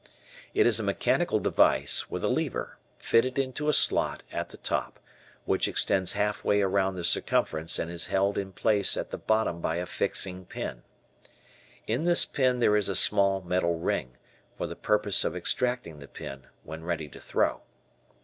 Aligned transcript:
It 0.55 0.65
is 0.65 0.79
a 0.79 0.83
mechanical 0.83 1.37
device, 1.39 2.09
with 2.09 2.23
a 2.23 2.27
lever, 2.27 2.79
fitted 2.97 3.37
into 3.37 3.69
a 3.69 3.73
slot 3.73 4.23
at 4.31 4.49
the 4.49 4.57
top, 4.57 4.99
which 5.45 5.67
extends 5.67 6.13
half 6.13 6.43
way 6.43 6.61
around 6.61 6.95
the 6.95 7.03
circumference 7.03 7.77
and 7.77 7.91
is 7.91 8.07
held 8.07 8.35
in 8.35 8.51
place 8.51 8.97
at 8.97 9.11
the 9.11 9.17
bottom 9.19 9.61
by 9.61 9.75
a 9.75 9.85
fixing 9.85 10.45
pin. 10.47 10.81
In 11.85 12.03
this 12.03 12.25
pin 12.25 12.57
there 12.57 12.75
is 12.75 12.89
a 12.89 12.95
small 12.95 13.41
metal 13.43 13.77
ring, 13.77 14.17
for 14.57 14.65
the 14.65 14.75
purpose 14.75 15.23
of 15.23 15.35
extracting 15.35 15.99
the 15.99 16.07
pin 16.07 16.47
when 16.63 16.83
ready 16.83 17.07
to 17.07 17.19
throw. 17.19 17.61